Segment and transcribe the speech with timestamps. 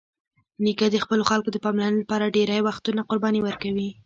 [0.63, 3.89] نیکه د خپلو خلکو د پاملرنې لپاره ډېری وختونه قرباني ورکوي.